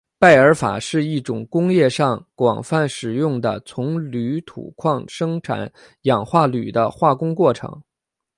[0.17, 5.71] 拜耳法是一种工业上广泛使用的从铝土矿生产
[6.03, 7.79] 氧化铝的化工过程。